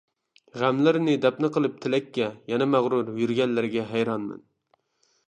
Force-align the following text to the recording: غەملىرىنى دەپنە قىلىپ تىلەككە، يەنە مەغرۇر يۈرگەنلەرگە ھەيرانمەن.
غەملىرىنى 0.59 1.13
دەپنە 1.25 1.51
قىلىپ 1.57 1.75
تىلەككە، 1.83 2.29
يەنە 2.53 2.69
مەغرۇر 2.71 3.13
يۈرگەنلەرگە 3.21 3.85
ھەيرانمەن. 3.93 4.43